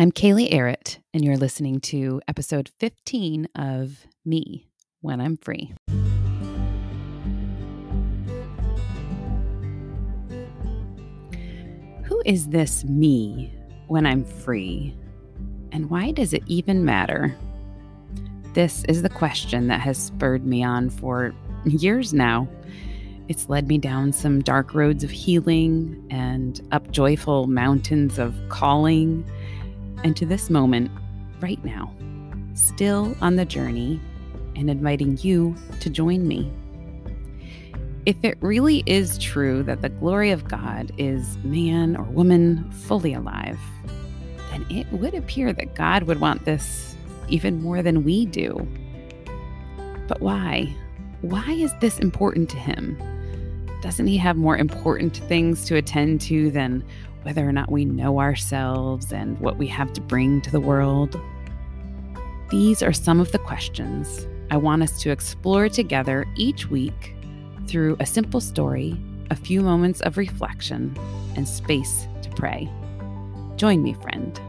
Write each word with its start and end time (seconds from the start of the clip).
I'm 0.00 0.12
Kaylee 0.12 0.50
Arrett, 0.58 0.98
and 1.12 1.22
you're 1.22 1.36
listening 1.36 1.78
to 1.80 2.22
episode 2.26 2.70
15 2.78 3.48
of 3.54 4.06
Me 4.24 4.66
When 5.02 5.20
I'm 5.20 5.36
Free. 5.36 5.74
Who 12.04 12.22
is 12.24 12.48
this 12.48 12.82
me 12.84 13.52
when 13.88 14.06
I'm 14.06 14.24
free? 14.24 14.96
And 15.70 15.90
why 15.90 16.12
does 16.12 16.32
it 16.32 16.44
even 16.46 16.86
matter? 16.86 17.36
This 18.54 18.84
is 18.84 19.02
the 19.02 19.10
question 19.10 19.66
that 19.66 19.80
has 19.80 19.98
spurred 19.98 20.46
me 20.46 20.64
on 20.64 20.88
for 20.88 21.34
years 21.66 22.14
now. 22.14 22.48
It's 23.28 23.50
led 23.50 23.68
me 23.68 23.76
down 23.76 24.14
some 24.14 24.40
dark 24.40 24.72
roads 24.72 25.04
of 25.04 25.10
healing 25.10 26.02
and 26.10 26.58
up 26.72 26.90
joyful 26.90 27.48
mountains 27.48 28.18
of 28.18 28.34
calling, 28.48 29.30
and 30.04 30.16
to 30.16 30.26
this 30.26 30.50
moment, 30.50 30.90
right 31.40 31.62
now, 31.64 31.92
still 32.54 33.16
on 33.20 33.36
the 33.36 33.44
journey 33.44 34.00
and 34.56 34.70
inviting 34.70 35.18
you 35.18 35.54
to 35.80 35.90
join 35.90 36.26
me. 36.26 36.50
If 38.06 38.16
it 38.24 38.38
really 38.40 38.82
is 38.86 39.18
true 39.18 39.62
that 39.64 39.82
the 39.82 39.90
glory 39.90 40.30
of 40.30 40.48
God 40.48 40.90
is 40.96 41.36
man 41.38 41.96
or 41.96 42.04
woman 42.04 42.70
fully 42.72 43.12
alive, 43.12 43.58
then 44.50 44.66
it 44.70 44.90
would 44.92 45.14
appear 45.14 45.52
that 45.52 45.74
God 45.74 46.04
would 46.04 46.20
want 46.20 46.44
this 46.44 46.96
even 47.28 47.62
more 47.62 47.82
than 47.82 48.02
we 48.02 48.26
do. 48.26 48.66
But 50.08 50.20
why? 50.20 50.74
Why 51.20 51.52
is 51.52 51.72
this 51.80 51.98
important 51.98 52.48
to 52.50 52.56
him? 52.56 52.96
Doesn't 53.80 54.06
he 54.06 54.16
have 54.18 54.36
more 54.36 54.56
important 54.56 55.16
things 55.16 55.64
to 55.66 55.76
attend 55.76 56.20
to 56.22 56.50
than 56.50 56.84
whether 57.22 57.46
or 57.46 57.52
not 57.52 57.70
we 57.70 57.84
know 57.84 58.20
ourselves 58.20 59.12
and 59.12 59.38
what 59.40 59.56
we 59.56 59.66
have 59.68 59.92
to 59.94 60.00
bring 60.00 60.40
to 60.42 60.50
the 60.50 60.60
world? 60.60 61.18
These 62.50 62.82
are 62.82 62.92
some 62.92 63.20
of 63.20 63.32
the 63.32 63.38
questions 63.38 64.26
I 64.50 64.56
want 64.56 64.82
us 64.82 65.00
to 65.02 65.10
explore 65.10 65.68
together 65.68 66.26
each 66.36 66.68
week 66.68 67.14
through 67.66 67.96
a 68.00 68.06
simple 68.06 68.40
story, 68.40 69.00
a 69.30 69.36
few 69.36 69.62
moments 69.62 70.00
of 70.00 70.16
reflection, 70.18 70.94
and 71.36 71.48
space 71.48 72.06
to 72.22 72.30
pray. 72.30 72.68
Join 73.56 73.82
me, 73.82 73.94
friend. 73.94 74.40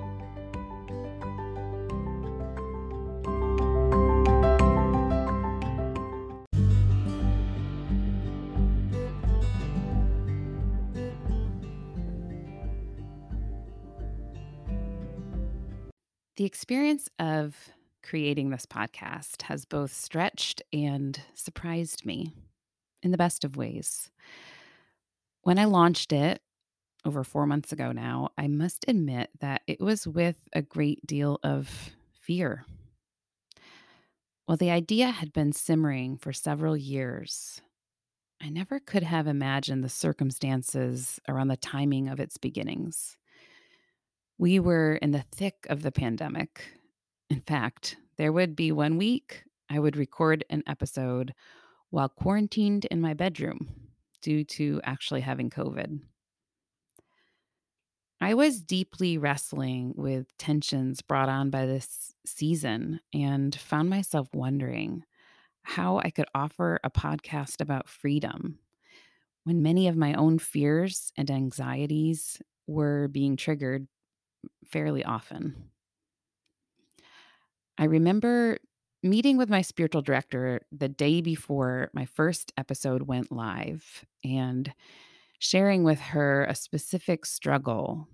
The 16.42 16.48
experience 16.48 17.08
of 17.20 17.56
creating 18.02 18.50
this 18.50 18.66
podcast 18.66 19.44
has 19.44 19.64
both 19.64 19.94
stretched 19.94 20.64
and 20.74 21.22
surprised 21.36 22.04
me 22.04 22.34
in 23.04 23.12
the 23.12 23.18
best 23.18 23.44
of 23.44 23.58
ways. 23.58 24.10
When 25.44 25.60
I 25.60 25.66
launched 25.66 26.12
it 26.12 26.42
over 27.06 27.24
four 27.24 27.46
months 27.46 27.72
ago 27.72 27.92
now, 27.92 28.30
I 28.40 28.48
must 28.48 28.86
admit 28.88 29.30
that 29.40 29.62
it 29.68 29.80
was 29.80 30.08
with 30.08 30.38
a 30.52 30.64
great 30.64 31.06
deal 31.06 31.40
of 31.44 31.92
fear. 32.12 32.66
While 34.48 34.58
the 34.58 34.72
idea 34.72 35.12
had 35.12 35.34
been 35.34 35.54
simmering 35.54 36.18
for 36.18 36.34
several 36.34 36.76
years, 36.76 37.62
I 38.42 38.50
never 38.50 38.80
could 38.80 39.04
have 39.04 39.28
imagined 39.28 39.84
the 39.84 39.90
circumstances 39.90 41.20
around 41.30 41.50
the 41.50 41.56
timing 41.56 42.08
of 42.08 42.20
its 42.20 42.38
beginnings. 42.38 43.16
We 44.42 44.60
were 44.60 44.96
in 44.96 45.12
the 45.12 45.24
thick 45.32 45.68
of 45.70 45.84
the 45.84 45.92
pandemic. 45.92 46.64
In 47.30 47.42
fact, 47.42 47.98
there 48.18 48.32
would 48.32 48.56
be 48.56 48.72
one 48.72 48.98
week 48.98 49.44
I 49.70 49.78
would 49.78 49.96
record 49.96 50.44
an 50.50 50.64
episode 50.66 51.36
while 51.92 52.10
quarantined 52.10 52.86
in 52.86 53.02
my 53.02 53.14
bedroom 53.14 53.70
due 54.20 54.44
to 54.46 54.82
actually 54.84 55.22
having 55.22 55.52
COVID. 55.52 56.00
I 58.20 58.34
was 58.34 58.64
deeply 58.64 59.16
wrestling 59.20 59.94
with 59.96 60.36
tensions 60.40 61.04
brought 61.04 61.30
on 61.30 61.52
by 61.52 61.68
this 61.68 62.16
season 62.26 63.00
and 63.14 63.54
found 63.54 63.92
myself 63.92 64.28
wondering 64.34 65.04
how 65.62 66.00
I 66.00 66.10
could 66.10 66.28
offer 66.34 66.80
a 66.84 66.90
podcast 66.90 67.62
about 67.62 67.88
freedom 67.88 68.58
when 69.44 69.62
many 69.62 69.88
of 69.88 69.96
my 69.96 70.16
own 70.16 70.40
fears 70.40 71.14
and 71.16 71.30
anxieties 71.30 72.42
were 72.66 73.08
being 73.08 73.38
triggered 73.38 73.86
fairly 74.66 75.04
often. 75.04 75.70
I 77.78 77.86
remember 77.86 78.58
meeting 79.04 79.38
with 79.38 79.50
my 79.50 79.62
spiritual 79.62 80.02
director 80.02 80.62
the 80.72 80.90
day 80.90 81.22
before 81.22 81.90
my 81.94 82.06
first 82.06 82.52
episode 82.58 83.04
went 83.04 83.32
live 83.32 84.06
and 84.24 84.72
sharing 85.40 85.84
with 85.84 86.00
her 86.00 86.46
a 86.46 86.54
specific 86.56 87.26
struggle 87.26 88.08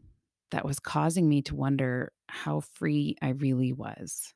that 0.51 0.63
was 0.63 0.79
causing 0.79 1.27
me 1.27 1.41
to 1.41 1.55
wonder 1.55 2.13
how 2.29 2.61
free 2.61 3.17
I 3.21 3.29
really 3.29 3.73
was. 3.73 4.33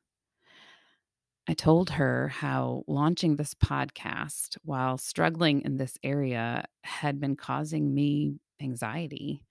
I 1.48 1.54
told 1.54 1.90
her 1.90 2.28
how 2.28 2.84
launching 2.86 3.36
this 3.36 3.54
podcast 3.54 4.58
while 4.62 4.98
struggling 4.98 5.62
in 5.62 5.76
this 5.76 5.96
area 6.02 6.66
had 6.84 7.18
been 7.18 7.34
causing 7.34 7.94
me 7.94 8.34
anxiety 8.60 9.42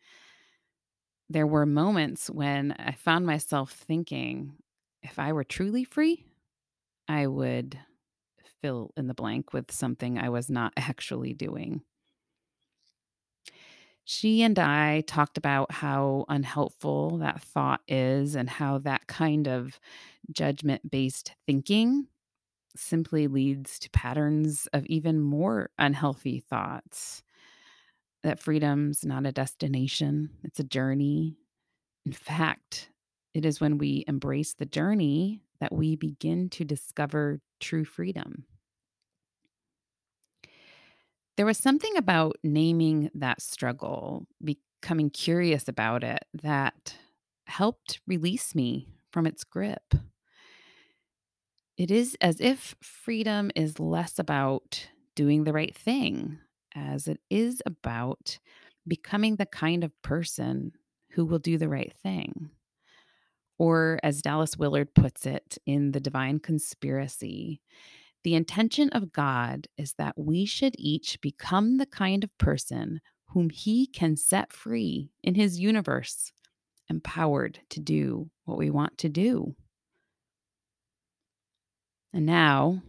there 1.32 1.48
were 1.48 1.66
moments 1.66 2.30
when 2.30 2.74
I 2.74 2.92
found 2.94 3.26
myself 3.26 3.72
thinking, 3.72 4.58
if 5.04 5.20
I 5.20 5.34
were 5.34 5.44
truly 5.44 5.84
free, 5.84 6.26
I 7.08 7.28
would 7.28 7.80
fill 8.62 8.92
in 8.98 9.08
the 9.08 9.14
blank 9.16 9.54
with 9.54 9.72
something 9.72 10.18
I 10.20 10.30
was 10.30 10.50
not 10.50 10.74
actually 10.78 11.34
doing. 11.34 11.84
She 14.04 14.42
and 14.42 14.58
I 14.60 15.02
talked 15.02 15.38
about 15.38 15.72
how 15.72 16.26
unhelpful 16.28 17.18
that 17.20 17.42
thought 17.42 17.82
is 17.88 18.36
and 18.36 18.50
how 18.50 18.80
that 18.80 19.08
kind 19.08 19.48
of 19.48 19.80
judgment 20.32 20.90
based 20.90 21.34
thinking 21.46 22.08
simply 22.76 23.28
leads 23.28 23.80
to 23.80 23.90
patterns 23.92 24.68
of 24.74 24.86
even 24.88 25.22
more 25.22 25.72
unhealthy 25.80 26.40
thoughts 26.40 27.24
that 28.24 28.40
freedom's 28.40 29.06
not 29.06 29.26
a 29.26 29.32
destination, 29.32 30.30
it's 30.44 30.60
a 30.60 30.64
journey. 30.64 31.38
In 32.06 32.12
fact, 32.12 32.90
it 33.34 33.46
is 33.46 33.62
when 33.62 33.78
we 33.78 34.04
embrace 34.08 34.54
the 34.54 34.66
journey 34.66 35.42
that 35.60 35.74
we 35.74 35.96
begin 35.96 36.50
to 36.50 36.66
discover 36.66 37.40
true 37.60 37.86
freedom. 37.86 38.46
There 41.38 41.46
was 41.46 41.58
something 41.58 41.96
about 41.98 42.38
naming 42.44 43.10
that 43.16 43.42
struggle, 43.42 44.28
becoming 44.44 45.10
curious 45.10 45.68
about 45.68 46.04
it, 46.04 46.26
that 46.44 46.96
helped 47.46 48.02
release 48.06 48.54
me 48.54 48.90
from 49.12 49.26
its 49.26 49.44
grip. 49.44 49.94
It 51.78 51.90
is 51.90 52.16
as 52.22 52.40
if 52.40 52.76
freedom 52.82 53.50
is 53.56 53.80
less 53.80 54.20
about 54.20 54.88
doing 55.16 55.44
the 55.44 55.54
right 55.54 55.76
thing 55.76 56.40
as 56.76 57.08
it 57.08 57.20
is 57.30 57.62
about 57.66 58.40
becoming 58.88 59.36
the 59.36 59.46
kind 59.46 59.84
of 59.84 60.02
person 60.02 60.72
who 61.12 61.26
will 61.26 61.40
do 61.40 61.58
the 61.58 61.70
right 61.70 61.94
thing. 62.02 62.50
Or, 63.60 64.00
as 64.02 64.22
Dallas 64.22 64.58
Willard 64.58 64.96
puts 64.96 65.26
it 65.26 65.58
in 65.68 65.92
The 65.92 66.00
Divine 66.00 66.40
Conspiracy, 66.40 67.62
the 68.24 68.34
intention 68.34 68.90
of 68.90 69.12
God 69.12 69.68
is 69.78 69.94
that 69.98 70.18
we 70.18 70.46
should 70.46 70.76
each 70.78 71.22
become 71.22 71.78
the 71.78 71.86
kind 71.86 72.24
of 72.24 72.36
person 72.38 73.02
whom 73.30 73.50
He 73.50 73.86
can 73.88 74.16
set 74.16 74.52
free 74.52 75.12
in 75.24 75.36
His 75.36 75.60
universe, 75.60 76.32
empowered 76.90 77.60
to 77.70 77.80
do 77.80 78.30
what 78.46 78.58
we 78.58 78.70
want 78.70 78.98
to 79.00 79.10
do. 79.10 79.56
And 82.14 82.26
now, 82.26 82.82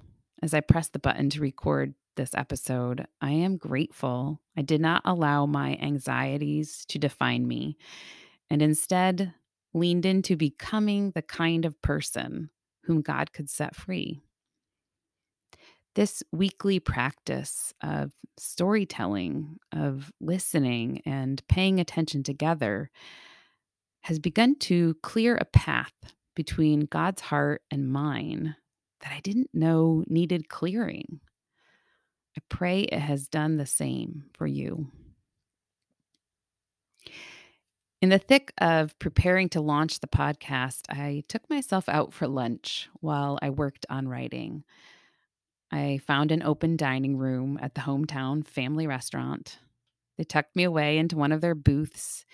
as 0.43 0.55
I 0.55 0.61
press 0.61 0.89
the 0.89 0.99
button 0.99 1.31
to 1.31 1.41
record 1.41 1.95
this 2.17 2.35
episode, 2.35 3.06
I 3.20 3.31
am 3.31 3.56
grateful 3.56 4.41
I 4.56 4.62
did 4.62 4.81
not 4.81 5.03
allow 5.05 5.47
my 5.47 5.79
anxieties 5.81 6.85
to 6.88 6.99
define 6.99 7.47
me 7.47 7.76
and 8.50 8.61
instead 8.61 9.35
leaned 9.75 10.05
into 10.05 10.37
becoming 10.37 11.12
the 11.12 11.23
kind 11.23 11.64
of 11.64 11.81
person 11.82 12.50
whom 12.85 13.00
God 13.00 13.32
could 13.32 13.49
set 13.49 13.75
free. 13.75 14.20
This 15.94 16.23
weekly 16.32 16.81
practice 16.81 17.73
of 17.82 18.12
storytelling, 18.38 19.58
of 19.73 20.11
listening, 20.20 21.03
and 21.05 21.47
paying 21.49 21.81
attention 21.81 22.23
together 22.23 22.91
has 24.03 24.19
begun 24.19 24.56
to 24.56 24.94
clear 25.03 25.37
a 25.37 25.44
path 25.44 25.93
between 26.35 26.81
God's 26.81 27.23
heart 27.23 27.62
and 27.70 27.91
mine 27.91 28.56
that 29.00 29.12
I 29.12 29.20
didn't 29.20 29.50
know 29.53 30.03
needed 30.06 30.49
clearing. 30.49 31.20
I 32.37 32.40
pray 32.49 32.81
it 32.81 32.99
has 32.99 33.29
done 33.29 33.56
the 33.56 33.67
same 33.67 34.25
for 34.32 34.46
you. 34.46 34.88
In 38.00 38.08
the 38.08 38.19
thick 38.19 38.52
of 38.58 38.99
preparing 38.99 39.49
to 39.50 39.61
launch 39.61 40.00
the 40.00 40.08
podcast, 40.08 40.90
I 40.90 41.23
took 41.29 41.49
myself 41.49 41.88
out 41.88 42.12
for 42.12 42.26
lunch 42.26 42.88
while 43.00 43.38
I 43.40 43.50
worked 43.50 43.87
on 43.88 44.08
writing. 44.08 44.64
I 45.70 46.00
found 46.05 46.32
an 46.32 46.43
open 46.43 46.76
dining 46.76 47.17
room 47.17 47.58
at 47.62 47.75
the 47.75 47.82
hometown 47.82 48.44
family 48.44 48.88
restaurant. 48.88 49.61
They 50.19 50.25
tucked 50.25 50.56
me 50.56 50.64
away 50.64 50.99
into 50.99 51.17
one 51.17 51.31
of 51.31 51.40
their 51.40 51.55
booths, 51.55 52.25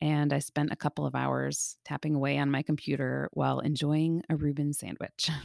and 0.00 0.32
I 0.32 0.40
spent 0.40 0.72
a 0.72 0.76
couple 0.76 1.06
of 1.06 1.14
hours 1.14 1.76
tapping 1.84 2.14
away 2.14 2.38
on 2.38 2.50
my 2.50 2.62
computer 2.62 3.28
while 3.32 3.60
enjoying 3.60 4.22
a 4.28 4.36
Reuben 4.36 4.74
sandwich. 4.74 5.30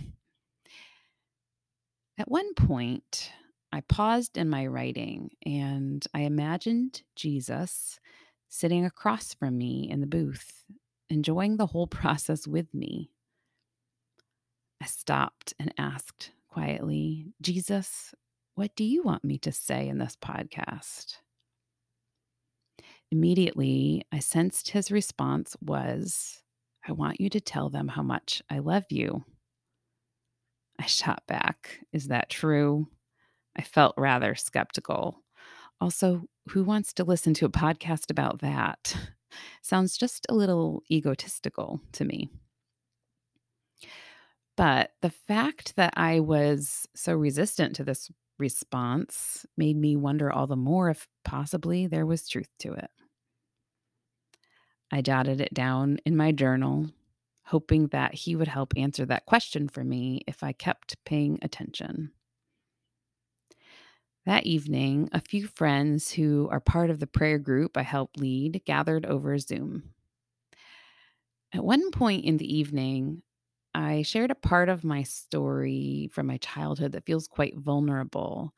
At 2.18 2.30
one 2.30 2.54
point, 2.54 3.32
I 3.72 3.82
paused 3.82 4.38
in 4.38 4.50
my 4.50 4.66
writing 4.66 5.32
and 5.46 6.06
I 6.14 6.22
imagined 6.22 7.04
Jesus 7.16 8.00
sitting 8.48 8.84
across 8.84 9.34
from 9.34 9.58
me 9.58 9.88
in 9.90 10.02
the 10.02 10.08
booth, 10.08 10.66
enjoying 11.10 11.58
the 11.58 11.68
whole 11.68 11.88
process 12.02 12.48
with 12.48 12.74
me. 12.74 13.12
I 14.82 14.86
stopped 14.86 15.54
and 15.60 15.74
asked 15.78 16.32
quietly, 16.48 17.28
Jesus, 17.42 18.14
what 18.56 18.76
do 18.76 18.84
you 18.84 19.04
want 19.04 19.24
me 19.24 19.38
to 19.40 19.52
say 19.52 19.88
in 19.88 20.00
this 20.00 20.18
podcast? 20.22 21.18
Immediately, 23.12 24.04
I 24.12 24.20
sensed 24.20 24.70
his 24.70 24.92
response 24.92 25.56
was, 25.62 26.42
I 26.88 26.92
want 26.92 27.20
you 27.20 27.30
to 27.30 27.42
tell 27.42 27.70
them 27.70 27.88
how 27.88 28.04
much 28.04 28.42
I 28.50 28.60
love 28.60 28.86
you. 28.90 29.24
I 30.80 30.86
shot 30.86 31.24
back, 31.28 31.80
Is 31.92 32.08
that 32.08 32.30
true? 32.30 32.88
I 33.60 33.62
felt 33.62 33.94
rather 33.98 34.36
skeptical. 34.36 35.22
Also, 35.82 36.24
who 36.48 36.64
wants 36.64 36.94
to 36.94 37.04
listen 37.04 37.34
to 37.34 37.46
a 37.46 37.50
podcast 37.50 38.10
about 38.10 38.40
that? 38.40 38.96
Sounds 39.62 39.98
just 39.98 40.26
a 40.30 40.34
little 40.34 40.82
egotistical 40.90 41.82
to 41.92 42.06
me. 42.06 42.30
But 44.56 44.92
the 45.02 45.10
fact 45.10 45.76
that 45.76 45.94
I 45.98 46.22
was 46.22 46.88
so 46.96 47.14
resistant 47.14 47.76
to 47.76 47.84
this 47.84 48.10
response 48.38 49.46
made 49.58 49.76
me 49.76 49.98
wonder 49.98 50.32
all 50.32 50.48
the 50.48 50.56
more 50.56 50.90
if 50.90 51.10
possibly 51.26 51.86
there 51.86 52.06
was 52.06 52.30
truth 52.30 52.52
to 52.60 52.72
it. 52.72 52.90
I 54.90 55.02
jotted 55.02 55.42
it 55.42 55.54
down 55.54 56.00
in 56.06 56.16
my 56.16 56.32
journal, 56.32 56.92
hoping 57.44 57.88
that 57.88 58.14
he 58.14 58.38
would 58.38 58.48
help 58.48 58.72
answer 58.78 59.06
that 59.08 59.26
question 59.26 59.68
for 59.68 59.84
me 59.84 60.22
if 60.28 60.44
I 60.44 60.54
kept 60.54 60.96
paying 61.04 61.40
attention. 61.42 62.14
That 64.30 64.46
evening, 64.46 65.10
a 65.12 65.20
few 65.20 65.48
friends 65.48 66.12
who 66.12 66.48
are 66.52 66.60
part 66.60 66.92
of 66.92 67.00
the 67.00 67.08
prayer 67.08 67.40
group 67.40 67.76
I 67.76 67.82
help 67.82 68.12
lead 68.16 68.62
gathered 68.64 69.08
over 69.08 69.36
Zoom. 69.40 69.90
At 71.52 71.66
one 71.66 71.90
point 71.90 72.26
in 72.26 72.38
the 72.38 72.58
evening, 72.58 73.24
I 73.74 74.04
shared 74.04 74.30
a 74.30 74.36
part 74.36 74.70
of 74.70 74.84
my 74.84 75.02
story 75.02 76.12
from 76.14 76.28
my 76.28 76.38
childhood 76.38 76.92
that 76.92 77.08
feels 77.08 77.28
quite 77.28 77.58
vulnerable. 77.58 78.54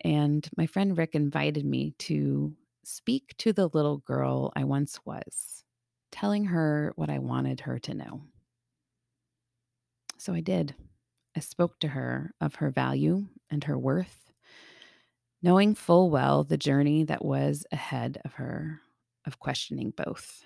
And 0.00 0.44
my 0.56 0.66
friend 0.66 0.98
Rick 0.98 1.14
invited 1.14 1.64
me 1.64 1.92
to 2.00 2.52
speak 2.82 3.32
to 3.38 3.52
the 3.52 3.68
little 3.68 3.98
girl 3.98 4.52
I 4.56 4.64
once 4.64 4.98
was, 5.04 5.62
telling 6.10 6.46
her 6.46 6.92
what 6.96 7.10
I 7.10 7.20
wanted 7.20 7.60
her 7.60 7.78
to 7.78 7.94
know. 7.94 8.22
So 10.18 10.34
I 10.34 10.40
did. 10.40 10.74
I 11.36 11.38
spoke 11.38 11.78
to 11.78 11.88
her 11.88 12.34
of 12.40 12.56
her 12.56 12.70
value 12.70 13.28
and 13.48 13.62
her 13.62 13.78
worth, 13.78 14.32
knowing 15.42 15.74
full 15.74 16.10
well 16.10 16.44
the 16.44 16.56
journey 16.56 17.04
that 17.04 17.24
was 17.24 17.66
ahead 17.72 18.20
of 18.24 18.34
her 18.34 18.80
of 19.26 19.38
questioning 19.38 19.92
both. 19.96 20.44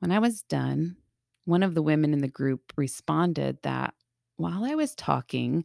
When 0.00 0.10
I 0.10 0.18
was 0.18 0.42
done, 0.42 0.96
one 1.44 1.62
of 1.62 1.74
the 1.74 1.82
women 1.82 2.12
in 2.12 2.20
the 2.20 2.28
group 2.28 2.72
responded 2.76 3.58
that 3.62 3.94
while 4.36 4.64
I 4.64 4.74
was 4.74 4.94
talking, 4.94 5.64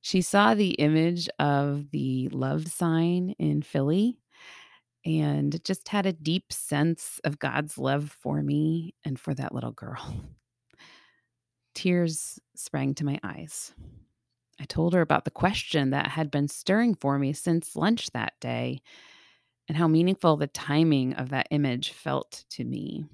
she 0.00 0.20
saw 0.20 0.54
the 0.54 0.72
image 0.72 1.28
of 1.38 1.90
the 1.90 2.28
love 2.28 2.68
sign 2.68 3.34
in 3.38 3.62
Philly 3.62 4.18
and 5.04 5.62
just 5.64 5.88
had 5.88 6.06
a 6.06 6.12
deep 6.12 6.52
sense 6.52 7.20
of 7.24 7.38
God's 7.38 7.78
love 7.78 8.10
for 8.10 8.42
me 8.42 8.94
and 9.04 9.18
for 9.18 9.34
that 9.34 9.54
little 9.54 9.72
girl. 9.72 10.14
Tears 11.74 12.38
sprang 12.54 12.94
to 12.94 13.04
my 13.04 13.18
eyes. 13.22 13.72
I 14.60 14.64
told 14.64 14.94
her 14.94 15.00
about 15.00 15.24
the 15.24 15.30
question 15.30 15.90
that 15.90 16.08
had 16.08 16.30
been 16.30 16.48
stirring 16.48 16.94
for 16.94 17.18
me 17.18 17.32
since 17.32 17.76
lunch 17.76 18.10
that 18.12 18.34
day 18.40 18.80
and 19.68 19.76
how 19.76 19.88
meaningful 19.88 20.36
the 20.36 20.46
timing 20.46 21.14
of 21.14 21.30
that 21.30 21.48
image 21.50 21.90
felt 21.90 22.44
to 22.50 22.64
me. 22.64 23.06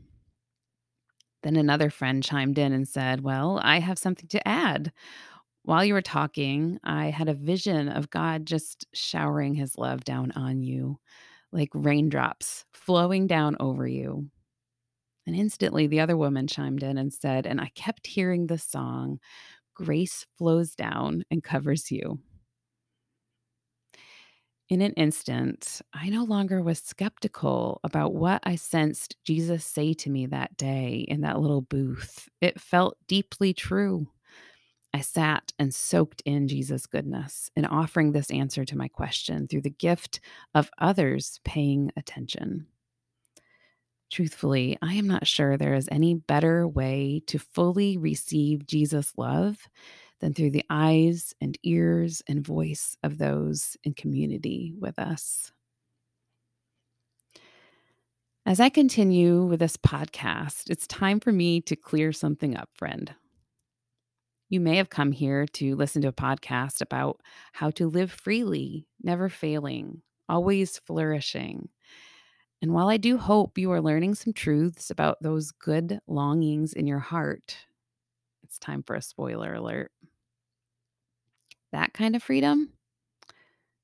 Then 1.42 1.56
another 1.56 1.90
friend 1.90 2.22
chimed 2.22 2.58
in 2.58 2.72
and 2.72 2.87
said, 2.87 3.22
Well, 3.22 3.60
I 3.62 3.81
have 3.81 3.98
something 3.98 4.28
to 4.28 4.46
add. 4.46 4.92
While 5.62 5.84
you 5.84 5.94
were 5.94 6.02
talking, 6.02 6.78
I 6.84 7.10
had 7.10 7.28
a 7.28 7.34
vision 7.34 7.88
of 7.88 8.10
God 8.10 8.46
just 8.46 8.87
showering 8.92 9.54
his 9.54 9.78
love 9.78 10.04
down 10.04 10.32
on 10.32 10.62
you, 10.62 10.98
like 11.52 11.70
raindrops 11.75 12.64
flowing 12.72 13.26
down 13.26 13.56
over 13.60 13.87
you. 13.87 14.28
And 15.26 15.37
instantly, 15.37 15.87
the 15.87 16.00
other 16.00 16.16
woman 16.16 16.46
chimed 16.46 16.82
in 16.82 16.98
and 16.98 17.12
said, 17.12 17.46
And 17.46 17.60
I 17.60 17.70
kept 17.75 18.06
hearing 18.06 18.46
the 18.46 18.58
song, 18.58 19.20
Grace 19.82 20.26
flows 20.36 20.74
down 20.74 21.24
and 21.30 21.42
covers 21.42 21.90
you. 21.90 22.18
In 24.68 24.82
an 24.82 24.92
instant, 24.92 25.80
I 25.94 26.10
no 26.10 26.22
longer 26.22 26.60
was 26.60 26.80
skeptical 26.80 27.80
about 27.82 28.12
what 28.14 28.42
I 28.44 28.56
sensed 28.56 29.16
Jesus 29.24 29.64
say 29.64 29.94
to 29.94 30.10
me 30.10 30.26
that 30.26 30.54
day 30.58 31.06
in 31.08 31.22
that 31.22 31.40
little 31.40 31.62
booth. 31.62 32.28
It 32.42 32.60
felt 32.60 32.98
deeply 33.08 33.54
true. 33.54 34.08
I 34.92 35.00
sat 35.00 35.52
and 35.58 35.74
soaked 35.74 36.22
in 36.26 36.46
Jesus' 36.46 36.86
goodness 36.86 37.50
in 37.56 37.64
offering 37.64 38.12
this 38.12 38.30
answer 38.30 38.66
to 38.66 38.76
my 38.76 38.88
question 38.88 39.48
through 39.48 39.62
the 39.62 39.70
gift 39.70 40.20
of 40.54 40.70
others 40.78 41.40
paying 41.42 41.90
attention. 41.96 42.66
Truthfully, 44.10 44.76
I 44.82 44.94
am 44.94 45.06
not 45.06 45.26
sure 45.26 45.56
there 45.56 45.74
is 45.74 45.88
any 45.90 46.14
better 46.14 46.66
way 46.66 47.22
to 47.28 47.38
fully 47.38 47.96
receive 47.96 48.66
Jesus' 48.66 49.12
love 49.16 49.68
than 50.20 50.34
through 50.34 50.50
the 50.50 50.64
eyes 50.68 51.32
and 51.40 51.56
ears 51.62 52.22
and 52.26 52.44
voice 52.44 52.96
of 53.02 53.18
those 53.18 53.76
in 53.84 53.94
community 53.94 54.74
with 54.78 54.98
us. 54.98 55.52
As 58.44 58.58
I 58.58 58.68
continue 58.68 59.44
with 59.44 59.60
this 59.60 59.76
podcast, 59.76 60.70
it's 60.70 60.86
time 60.86 61.20
for 61.20 61.30
me 61.30 61.60
to 61.62 61.76
clear 61.76 62.12
something 62.12 62.56
up, 62.56 62.68
friend. 62.74 63.14
You 64.49 64.58
may 64.58 64.76
have 64.76 64.90
come 64.90 65.12
here 65.12 65.46
to 65.46 65.76
listen 65.76 66.02
to 66.02 66.08
a 66.08 66.12
podcast 66.12 66.80
about 66.80 67.20
how 67.52 67.70
to 67.73 67.88
live 67.88 68.11
freely, 68.11 68.88
never 69.00 69.28
failing, 69.28 70.02
always 70.28 70.78
flourishing. 70.78 71.68
And 72.62 72.75
while 72.75 72.88
I 72.88 72.99
do 72.99 73.17
hope 73.17 73.57
you 73.57 73.73
are 73.73 73.81
learning 73.81 74.14
some 74.14 74.33
truths 74.33 74.90
about 74.90 75.23
those 75.23 75.50
good 75.50 76.00
longings 76.07 76.73
in 76.73 76.87
your 76.87 76.99
heart, 76.99 77.57
it's 78.43 78.59
time 78.59 78.83
for 78.83 78.95
a 78.95 79.02
spoiler 79.02 79.55
alert. 79.55 79.90
That 81.73 81.95
kind 81.95 82.14
of 82.14 82.23
freedom 82.23 82.73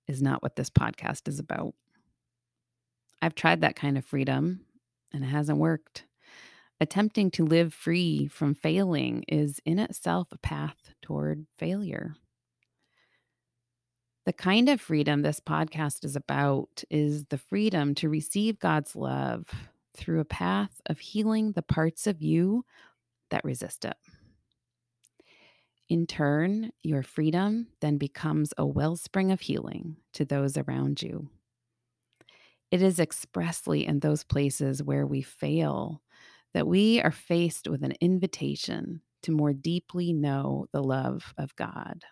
is 0.09 0.21
not 0.21 0.43
what 0.43 0.57
this 0.57 0.71
podcast 0.71 1.29
is 1.29 1.39
about. 1.39 1.75
I've 3.23 3.35
tried 3.35 3.63
that 3.63 3.77
kind 3.77 3.97
of 3.97 4.05
freedom 4.05 4.61
and 5.13 5.25
it 5.25 5.29
hasn't 5.29 5.59
worked. 5.59 6.05
Attempting 6.79 7.31
to 7.33 7.47
live 7.47 7.73
free 7.73 8.27
from 8.27 8.55
failing 8.55 9.25
is 9.29 9.61
in 9.65 9.79
itself 9.79 10.29
a 10.33 10.39
path 10.39 10.93
toward 11.01 11.47
failure. 11.57 12.17
The 14.27 14.33
kind 14.33 14.69
of 14.69 14.81
freedom 14.81 15.23
this 15.23 15.39
podcast 15.39 16.05
is 16.05 16.17
about 16.17 16.83
is 16.91 17.27
the 17.27 17.39
freedom 17.39 17.95
to 17.95 18.09
receive 18.09 18.59
God's 18.59 18.97
love 18.97 19.49
through 19.97 20.19
a 20.19 20.25
path 20.25 20.81
of 20.87 20.99
healing 20.99 21.53
the 21.53 21.63
parts 21.63 22.09
of 22.09 22.21
you 22.21 22.65
that 23.31 23.45
resist 23.45 23.85
it. 23.85 23.97
In 25.89 26.09
turn, 26.09 26.73
your 26.83 27.05
freedom 27.05 27.69
then 27.81 27.99
becomes 27.99 28.53
a 28.59 28.67
wellspring 28.67 29.31
of 29.31 29.43
healing 29.43 29.97
to 30.15 30.25
those 30.25 30.57
around 30.57 31.03
you. 31.03 31.31
It 32.73 32.83
is 32.83 32.99
expressly 32.99 33.87
in 33.87 34.01
those 34.01 34.25
places 34.25 34.83
where 34.83 35.07
we 35.07 35.23
fail 35.23 36.03
that 36.53 36.67
we 36.67 37.01
are 37.01 37.13
faced 37.13 37.69
with 37.69 37.85
an 37.85 37.95
invitation 38.01 39.03
to 39.23 39.31
more 39.31 39.53
deeply 39.53 40.13
know 40.13 40.67
the 40.73 40.83
love 40.83 41.33
of 41.39 41.55
God. 41.55 42.05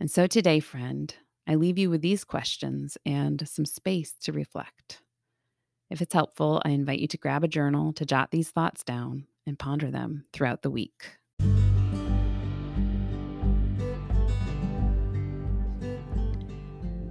And 0.00 0.10
so 0.10 0.26
today, 0.26 0.60
friend, 0.60 1.14
I 1.46 1.56
leave 1.56 1.76
you 1.76 1.90
with 1.90 2.00
these 2.00 2.24
questions 2.24 2.96
and 3.04 3.46
some 3.46 3.66
space 3.66 4.14
to 4.22 4.32
reflect. 4.32 5.02
If 5.90 6.00
it's 6.00 6.14
helpful, 6.14 6.62
I 6.64 6.70
invite 6.70 7.00
you 7.00 7.08
to 7.08 7.18
grab 7.18 7.44
a 7.44 7.48
journal 7.48 7.92
to 7.92 8.06
jot 8.06 8.30
these 8.30 8.48
thoughts 8.48 8.82
down 8.82 9.26
and 9.46 9.58
ponder 9.58 9.90
them 9.90 10.24
throughout 10.32 10.62
the 10.62 10.70
week. 10.70 11.18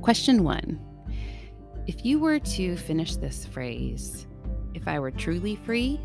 Question 0.01 0.43
one 0.43 0.79
If 1.85 2.03
you 2.03 2.17
were 2.17 2.39
to 2.39 2.75
finish 2.75 3.17
this 3.17 3.45
phrase, 3.45 4.25
if 4.73 4.87
I 4.87 4.97
were 4.99 5.11
truly 5.11 5.57
free, 5.57 5.99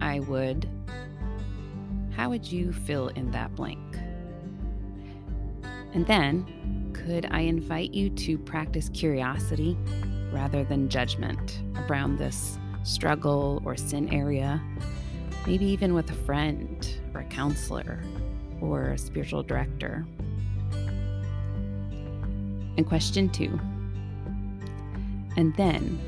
I 0.00 0.18
would, 0.20 0.68
how 2.10 2.30
would 2.30 2.50
you 2.50 2.72
fill 2.72 3.08
in 3.08 3.30
that 3.30 3.54
blank? 3.54 3.96
And 5.96 6.06
then, 6.06 6.92
could 6.92 7.26
I 7.30 7.40
invite 7.40 7.94
you 7.94 8.10
to 8.10 8.36
practice 8.36 8.90
curiosity 8.90 9.78
rather 10.30 10.62
than 10.62 10.90
judgment 10.90 11.62
around 11.88 12.18
this 12.18 12.58
struggle 12.82 13.62
or 13.64 13.78
sin 13.78 14.12
area? 14.12 14.62
Maybe 15.46 15.64
even 15.64 15.94
with 15.94 16.10
a 16.10 16.14
friend 16.26 16.86
or 17.14 17.22
a 17.22 17.24
counselor 17.24 18.02
or 18.60 18.90
a 18.90 18.98
spiritual 18.98 19.42
director. 19.42 20.06
And 22.76 22.86
question 22.86 23.30
two. 23.30 23.58
And 25.38 25.56
then, 25.56 25.98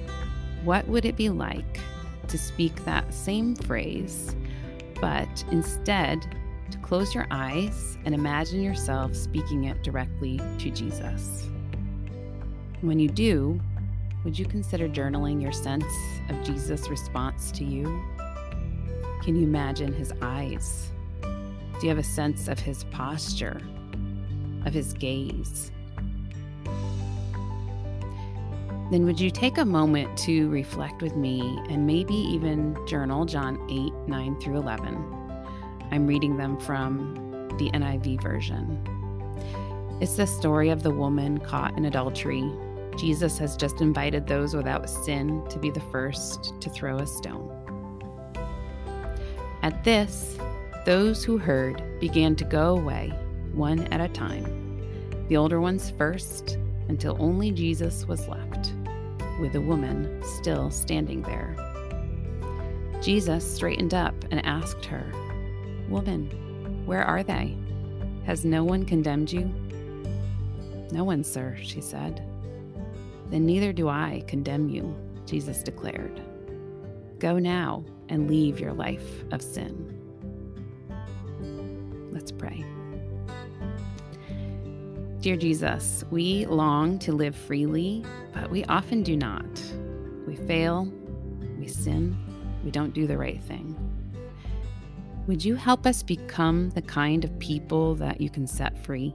what 0.64 0.87
would 0.87 1.07
it 1.07 1.16
be 1.16 1.30
like 1.30 1.80
to 2.26 2.37
speak 2.37 2.85
that 2.85 3.14
same 3.14 3.54
phrase, 3.54 4.37
but 5.00 5.45
instead 5.50 6.26
to 6.70 6.78
close 6.78 7.14
your 7.14 7.26
eyes 7.30 7.98
and 8.04 8.14
imagine 8.14 8.62
yourself 8.62 9.14
speaking 9.14 9.64
it 9.64 9.82
directly 9.82 10.38
to 10.58 10.70
Jesus? 10.70 11.48
When 12.80 12.98
you 12.98 13.08
do, 13.08 13.60
would 14.25 14.38
you 14.38 14.46
consider 14.46 14.88
journaling 14.88 15.40
your 15.42 15.52
sense 15.52 15.84
of 16.28 16.42
Jesus' 16.44 16.88
response 16.88 17.50
to 17.52 17.64
you? 17.64 17.84
Can 19.22 19.37
you 19.37 19.42
imagine 19.42 19.92
his 19.92 20.12
eyes? 20.22 20.92
Do 21.22 21.78
you 21.82 21.88
have 21.88 21.98
a 21.98 22.02
sense 22.02 22.48
of 22.48 22.58
his 22.58 22.84
posture, 22.84 23.60
of 24.66 24.75
his 24.75 24.92
gaze? 24.92 25.70
Then 28.90 29.04
would 29.04 29.20
you 29.20 29.30
take 29.30 29.58
a 29.58 29.64
moment 29.64 30.16
to 30.18 30.48
reflect 30.48 31.02
with 31.02 31.14
me 31.14 31.40
and 31.68 31.87
maybe 31.87 32.14
even 32.14 32.76
journal 32.87 33.26
John 33.26 33.58
8, 33.70 33.92
9 34.08 34.40
through 34.40 34.56
11? 34.56 35.17
I'm 35.90 36.07
reading 36.07 36.37
them 36.37 36.59
from 36.59 37.14
the 37.59 37.71
NIV 37.71 38.23
version. 38.23 38.83
It's 40.00 40.16
the 40.16 40.26
story 40.26 40.68
of 40.68 40.83
the 40.83 40.90
woman 40.90 41.38
caught 41.38 41.76
in 41.76 41.87
adultery. 41.87 42.49
Jesus 42.97 43.38
has 43.38 43.57
just 43.57 43.80
invited 43.80 44.26
those 44.26 44.54
without 44.54 44.88
sin 44.88 45.42
to 45.50 45.59
be 45.59 45.71
the 45.71 45.80
first 45.92 46.61
to 46.61 46.71
throw 46.71 46.99
a 46.99 47.07
stone. 47.07 47.54
At 49.62 49.83
this, 49.83 50.38
those 50.87 51.25
who 51.25 51.37
heard 51.37 51.83
began 52.00 52.37
to 52.37 52.45
go 52.45 52.76
away, 52.76 53.12
one 53.52 53.80
at 53.88 54.00
a 54.00 54.09
time, 54.09 54.47
the 55.28 55.37
older 55.37 55.61
ones 55.61 55.90
first, 55.90 56.59
until 56.88 57.16
only 57.18 57.50
Jesus 57.50 58.07
was 58.07 58.28
left, 58.28 58.73
with 59.40 59.52
the 59.52 59.61
woman 59.61 60.23
still 60.23 60.71
standing 60.71 61.23
there. 61.23 61.57
Jesus 63.02 63.45
straightened 63.45 63.95
up 63.95 64.14
and 64.30 64.45
asked 64.47 64.85
her, 64.85 65.12
Woman, 65.88 66.26
where 66.85 67.02
are 67.02 67.23
they? 67.23 67.57
Has 68.25 68.45
no 68.45 68.62
one 68.62 68.85
condemned 68.85 69.33
you? 69.33 69.50
No 70.90 71.04
one, 71.04 71.25
sir, 71.25 71.57
she 71.62 71.80
said. 71.80 72.23
Then 73.30 73.47
neither 73.47 73.73
do 73.73 73.88
I 73.88 74.23
condemn 74.26 74.68
you, 74.68 74.95
Jesus 75.26 75.62
declared. 75.62 76.21
Go 77.18 77.38
now 77.38 77.85
and 78.09 78.28
leave 78.28 78.61
your 78.61 78.73
life 78.73 79.25
of 79.33 79.42
sin. 79.42 79.95
Let's 82.12 82.33
pray. 82.33 82.64
Dear 85.21 85.37
Jesus, 85.37 86.04
we 86.11 86.47
long 86.47 86.99
to 87.00 87.12
live 87.12 87.35
freely, 87.35 88.04
but 88.33 88.50
we 88.50 88.64
often 88.64 89.02
do 89.02 89.16
not. 89.16 89.45
We 90.26 90.37
fail, 90.37 90.88
we 91.59 91.66
sin, 91.66 92.16
we 92.62 92.71
don't 92.71 92.95
do 92.95 93.07
the 93.07 93.18
right 93.18 93.42
thing. 93.42 93.88
Would 95.28 95.44
you 95.44 95.56
help 95.56 95.87
us 95.87 96.02
become 96.02 96.70
the 96.70 96.80
kind 96.80 97.23
of 97.23 97.38
people 97.38 97.94
that 97.97 98.18
you 98.18 98.30
can 98.30 98.47
set 98.47 98.82
free? 98.82 99.14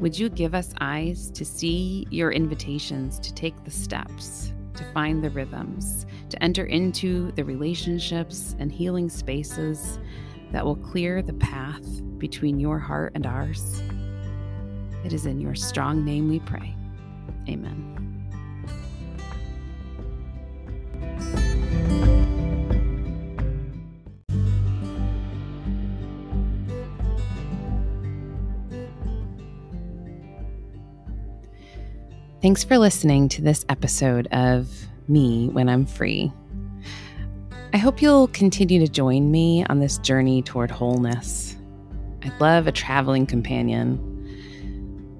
Would 0.00 0.18
you 0.18 0.28
give 0.28 0.52
us 0.52 0.74
eyes 0.80 1.30
to 1.30 1.44
see 1.44 2.08
your 2.10 2.32
invitations 2.32 3.20
to 3.20 3.32
take 3.32 3.54
the 3.62 3.70
steps, 3.70 4.52
to 4.74 4.82
find 4.92 5.22
the 5.22 5.30
rhythms, 5.30 6.06
to 6.30 6.42
enter 6.42 6.64
into 6.64 7.30
the 7.36 7.44
relationships 7.44 8.56
and 8.58 8.72
healing 8.72 9.08
spaces 9.08 10.00
that 10.50 10.64
will 10.64 10.74
clear 10.74 11.22
the 11.22 11.34
path 11.34 11.86
between 12.18 12.58
your 12.58 12.80
heart 12.80 13.12
and 13.14 13.26
ours? 13.26 13.80
It 15.04 15.12
is 15.12 15.24
in 15.24 15.40
your 15.40 15.54
strong 15.54 16.04
name 16.04 16.28
we 16.28 16.40
pray. 16.40 16.74
Amen. 17.48 17.95
Thanks 32.46 32.62
for 32.62 32.78
listening 32.78 33.28
to 33.30 33.42
this 33.42 33.64
episode 33.68 34.28
of 34.28 34.68
Me 35.08 35.48
When 35.48 35.68
I'm 35.68 35.84
Free. 35.84 36.32
I 37.72 37.76
hope 37.76 38.00
you'll 38.00 38.28
continue 38.28 38.78
to 38.78 38.86
join 38.86 39.32
me 39.32 39.64
on 39.64 39.80
this 39.80 39.98
journey 39.98 40.42
toward 40.42 40.70
wholeness. 40.70 41.56
I'd 42.22 42.40
love 42.40 42.68
a 42.68 42.70
traveling 42.70 43.26
companion. 43.26 43.98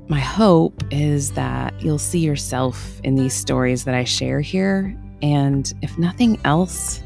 My 0.06 0.20
hope 0.20 0.84
is 0.92 1.32
that 1.32 1.74
you'll 1.82 1.98
see 1.98 2.20
yourself 2.20 3.00
in 3.02 3.16
these 3.16 3.34
stories 3.34 3.82
that 3.86 3.94
I 3.96 4.04
share 4.04 4.40
here, 4.40 4.96
and 5.20 5.74
if 5.82 5.98
nothing 5.98 6.38
else, 6.44 7.02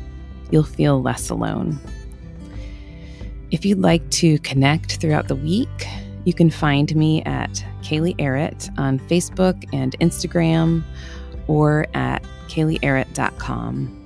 you'll 0.51 0.65
feel 0.65 1.01
less 1.01 1.31
alone. 1.31 1.81
If 3.51 3.65
you'd 3.65 3.81
like 3.81 4.11
to 4.11 4.39
connect 4.41 4.97
throughout 4.97 5.29
the 5.29 5.37
week, 5.37 5.87
you 6.25 6.35
can 6.35 6.51
find 6.51 6.95
me 6.95 7.23
at 7.23 7.65
Kaylee 7.83 8.21
Arrett 8.21 8.69
on 8.79 8.99
Facebook 8.99 9.69
and 9.73 9.99
Instagram 10.01 10.83
or 11.47 11.87
at 11.95 12.23
kayleearrett.com. 12.49 13.97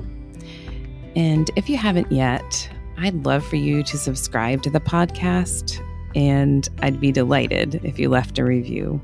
And 1.17 1.51
if 1.57 1.69
you 1.69 1.77
haven't 1.77 2.11
yet, 2.11 2.71
I'd 2.99 3.25
love 3.25 3.45
for 3.45 3.57
you 3.57 3.83
to 3.85 3.99
subscribe 3.99 4.63
to 4.63 4.71
the 4.71 4.81
podcast, 4.81 5.81
and 6.15 6.69
I'd 6.83 7.01
be 7.01 7.13
delighted 7.13 7.81
if 7.85 7.99
you 7.99 8.09
left 8.09 8.39
a 8.39 8.45
review. 8.45 9.01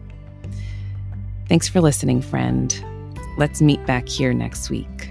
Thanks 1.48 1.68
for 1.68 1.80
listening, 1.80 2.22
friend. 2.22 2.84
Let's 3.36 3.60
meet 3.60 3.84
back 3.86 4.08
here 4.08 4.32
next 4.32 4.70
week. 4.70 5.09